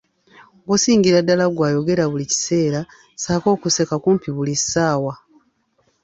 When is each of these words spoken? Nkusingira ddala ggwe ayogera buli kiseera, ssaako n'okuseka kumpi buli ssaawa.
Nkusingira 0.63 1.17
ddala 1.23 1.45
ggwe 1.49 1.63
ayogera 1.69 2.03
buli 2.11 2.25
kiseera, 2.31 2.81
ssaako 2.89 3.47
n'okuseka 3.51 3.95
kumpi 4.03 4.29
buli 4.35 4.53
ssaawa. 4.59 5.13